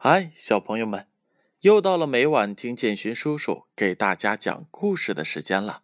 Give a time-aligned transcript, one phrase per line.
[0.00, 1.08] 嗨，小朋友们，
[1.62, 5.82] 又到了每晚听建勋叔叔给大家讲故事的时间了。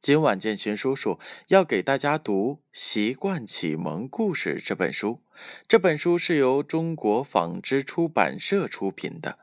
[0.00, 5.24] 今晚建勋叔叔要给大家读《习惯启蒙故事》这本书。
[5.66, 9.40] 这本书是由中国纺织出版社出品的，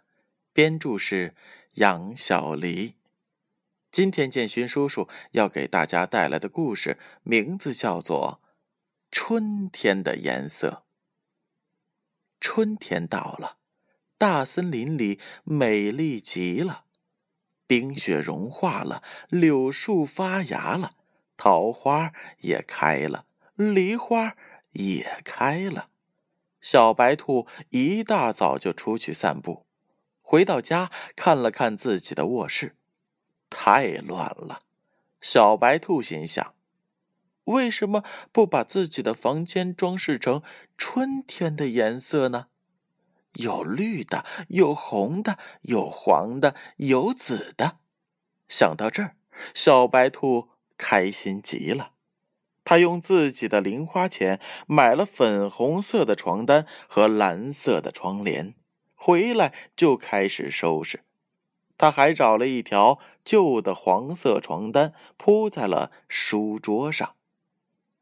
[0.54, 1.36] 编著是
[1.74, 2.96] 杨小黎。
[3.92, 8.39] 今天建勋叔叔要给大家带来的故事名字叫做
[9.12, 10.86] 《春天的颜色》。
[12.39, 13.58] 春天到了。
[14.18, 16.86] 大森林里美丽极了，
[17.68, 20.96] 冰雪融化了，柳树发芽了，
[21.38, 23.25] 桃花也开了，
[23.56, 24.36] 梨花
[24.72, 25.89] 也开了。
[26.60, 29.68] 小白兔一大早就出去散步，
[30.22, 32.75] 回到家看了看自己的卧室，
[33.52, 34.59] 太乱了。
[35.22, 36.56] 小白兔心想：
[37.44, 40.42] 为什么不把自己的房间装饰成
[40.75, 42.47] 春天的颜色呢？
[43.38, 47.77] 有绿的，有红的，有黄的，有紫的。
[48.47, 49.16] 想到这儿，
[49.53, 51.91] 小白兔开心极了。
[52.63, 58.55] 他用自己的零花钱买了粉红色的床单和蓝色的窗帘，
[58.95, 61.03] 回来就开始收拾。
[61.77, 67.13] 他还找了一条旧的黄色床单铺在了书桌上。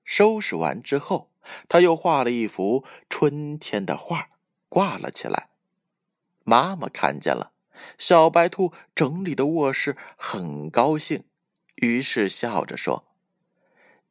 [0.04, 1.30] 收拾完之后，
[1.68, 4.30] 他又画了一幅春天的画。
[4.76, 5.48] 挂了起来，
[6.44, 7.54] 妈妈看见了，
[7.98, 11.24] 小白兔整理的卧室很高兴，
[11.76, 13.06] 于是笑着说：“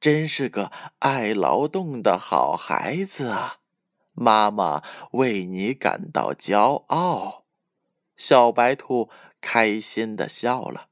[0.00, 3.58] 真是个爱劳动的好孩子啊，
[4.14, 7.44] 妈妈为你感到骄傲。”
[8.16, 9.10] 小白兔
[9.42, 10.88] 开心的笑了。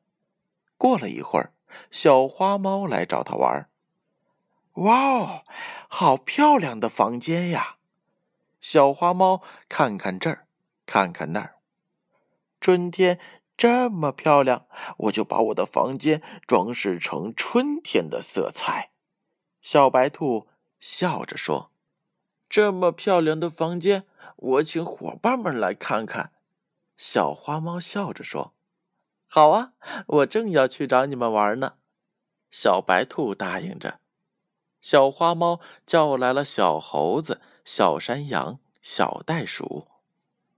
[0.76, 1.54] 过了一会儿，
[1.90, 3.70] 小花猫来找他玩。
[4.74, 5.44] 哇哦，
[5.88, 7.78] 好漂亮的房间呀！
[8.62, 10.46] 小花猫看看这儿，
[10.86, 11.56] 看看那儿。
[12.60, 13.18] 春天
[13.56, 14.66] 这么漂亮，
[14.98, 18.92] 我就把我的房间装饰成春天的色彩。
[19.60, 20.46] 小白兔
[20.78, 21.72] 笑着说
[22.48, 24.06] ：“这么漂亮的房间，
[24.36, 26.30] 我请伙伴们来看看。”
[26.96, 28.54] 小花猫笑着说
[29.26, 29.72] ：“好啊，
[30.06, 31.74] 我正要去找你们玩呢。”
[32.48, 33.98] 小白兔答应着。
[34.82, 37.40] 小花猫叫来了小猴子。
[37.64, 39.86] 小山羊、小袋鼠、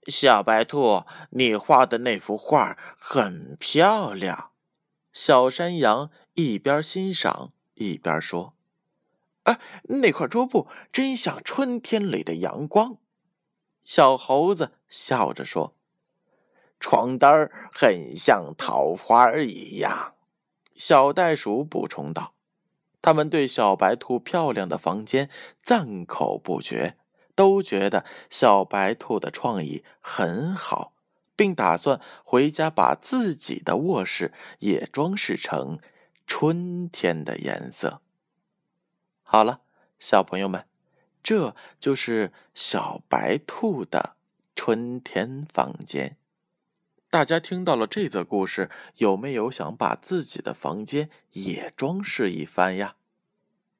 [0.07, 4.53] 小白兔，你画的那幅画很漂亮。
[5.13, 8.55] 小山羊一边欣赏一边说
[9.45, 12.97] ：“哎，那块桌布真像春天里的阳光。”
[13.85, 15.77] 小猴子笑着说
[16.81, 20.15] ：“床单很像桃花一样。”
[20.75, 22.34] 小袋鼠补充道。
[23.05, 25.29] 他们对小白兔漂亮的房间
[25.63, 26.97] 赞口不绝，
[27.35, 30.95] 都觉得小白兔的创意很好，
[31.37, 35.81] 并打算回家把自己的卧室也装饰成
[36.27, 38.01] 春天的颜色。
[39.23, 39.61] 好了，
[39.99, 40.65] 小朋友们，
[41.23, 44.17] 这就是小白兔的
[44.57, 46.17] 春天房间。
[47.15, 52.97] 大家听到了这则故事，有没有想把自己的房间也装饰一番呀？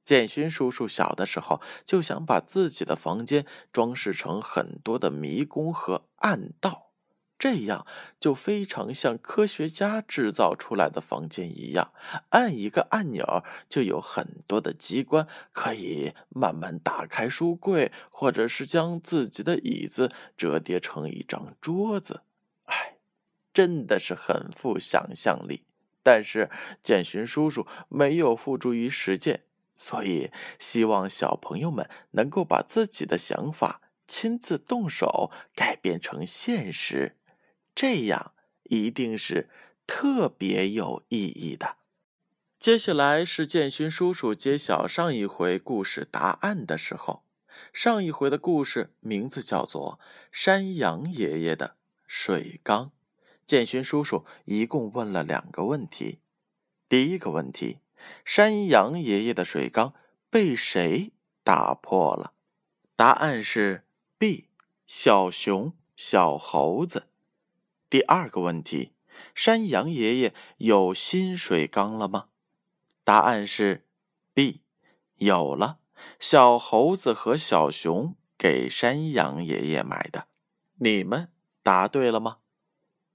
[0.05, 6.93] 建勋叔叔小的时候就想把自己的房间装饰成很多的迷宫和暗道，
[7.37, 7.85] 这样
[8.21, 11.93] 就非常像科学家制造出来的房间一样，
[12.29, 22.21] 按一个按钮就有很多的机关，可以慢慢打开书柜，或者是将自己的椅子折叠成一张桌子。
[23.55, 25.63] 真的是很富想象力，
[26.03, 26.51] 但是
[26.83, 29.45] 建勋叔叔没有付诸于实践，
[29.77, 37.17] 所以希望小朋友们能够把自己的想法亲自动手改变成现实，
[37.75, 38.33] 这样
[38.65, 39.49] 一定是
[39.87, 41.77] 特别有意义的。
[42.59, 47.25] 接下来是建勋叔叔揭晓上一回故事答案的时候，
[47.73, 50.01] 上一回的故事名字叫做
[50.33, 51.77] 《山羊爷爷的
[52.07, 52.87] 水缸》。
[53.47, 56.21] 建勋叔叔一共问了两个问题。
[56.89, 57.79] 第一个问题：
[58.25, 59.95] 山羊爷爷的水缸
[60.31, 61.13] 被谁
[61.43, 62.33] 打破了？
[62.97, 63.85] 答案是
[64.19, 64.49] B，
[64.87, 67.09] 小熊、小猴子。
[67.91, 68.93] 第二个问题：
[69.35, 72.27] 山羊爷爷有新水缸了吗？
[73.03, 73.87] 答案是
[74.33, 74.61] B，
[75.17, 75.79] 有了。
[76.21, 80.29] 小猴子和小熊给山羊爷爷买的。
[80.77, 81.31] 你们
[81.63, 82.39] 答对了吗？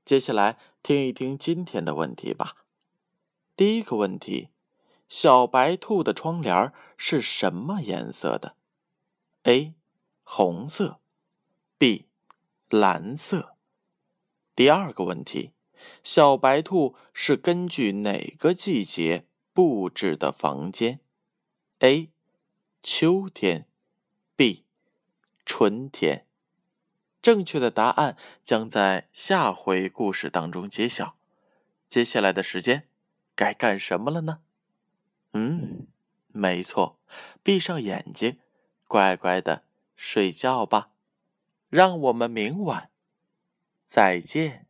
[0.10, 2.56] 接下来听一听今天的问题吧。
[3.56, 4.50] 第一个问题：
[5.08, 8.56] 小白兔的窗帘是什么颜色的
[9.44, 9.76] ？A.
[10.24, 11.00] 红色
[11.78, 12.08] ，B.
[12.72, 13.56] 蓝色。
[14.56, 15.52] 第二个问题，
[16.04, 21.02] 小白兔是根据哪个季节布置的房间
[21.82, 22.10] ？A.
[22.82, 23.68] 秋天
[24.36, 24.66] ，B.
[25.46, 26.26] 春天。
[27.22, 31.16] 正确的答案将在下回故事当中揭晓。
[31.88, 32.88] 接下来的时间
[33.36, 34.40] 该干什么了呢？
[35.34, 35.88] 嗯，
[36.28, 37.00] 没错，
[37.44, 38.40] 闭上眼睛，
[38.88, 39.64] 乖乖的
[39.96, 40.92] 睡觉吧。
[41.70, 42.90] 让我们明晚
[43.86, 44.66] 再见。